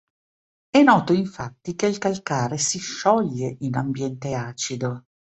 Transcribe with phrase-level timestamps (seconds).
[0.71, 5.03] È noto infatti che il calcare si scioglie in ambiente acido.